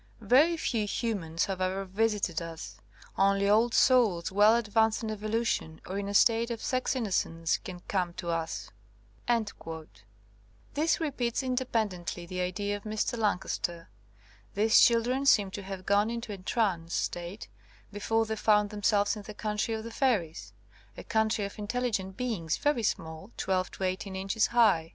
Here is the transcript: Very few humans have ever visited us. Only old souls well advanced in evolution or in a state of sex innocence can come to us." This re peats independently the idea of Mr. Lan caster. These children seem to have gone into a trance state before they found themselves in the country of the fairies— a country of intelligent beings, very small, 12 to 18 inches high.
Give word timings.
Very 0.23 0.57
few 0.57 0.87
humans 0.87 1.45
have 1.45 1.61
ever 1.61 1.85
visited 1.85 2.41
us. 2.41 2.79
Only 3.19 3.47
old 3.47 3.75
souls 3.75 4.31
well 4.31 4.55
advanced 4.55 5.03
in 5.03 5.11
evolution 5.11 5.79
or 5.85 5.99
in 5.99 6.07
a 6.07 6.15
state 6.15 6.49
of 6.49 6.59
sex 6.59 6.95
innocence 6.95 7.57
can 7.57 7.81
come 7.81 8.13
to 8.13 8.29
us." 8.31 8.71
This 10.73 10.99
re 10.99 11.11
peats 11.11 11.43
independently 11.43 12.25
the 12.25 12.41
idea 12.41 12.77
of 12.77 12.81
Mr. 12.83 13.15
Lan 13.15 13.37
caster. 13.37 13.89
These 14.55 14.81
children 14.81 15.27
seem 15.27 15.51
to 15.51 15.61
have 15.61 15.85
gone 15.85 16.09
into 16.09 16.33
a 16.33 16.37
trance 16.39 16.95
state 16.95 17.47
before 17.91 18.25
they 18.25 18.35
found 18.37 18.71
themselves 18.71 19.15
in 19.15 19.21
the 19.21 19.35
country 19.35 19.75
of 19.75 19.83
the 19.83 19.91
fairies— 19.91 20.51
a 20.97 21.03
country 21.03 21.45
of 21.45 21.59
intelligent 21.59 22.17
beings, 22.17 22.57
very 22.57 22.81
small, 22.81 23.29
12 23.37 23.69
to 23.69 23.83
18 23.83 24.15
inches 24.15 24.47
high. 24.47 24.89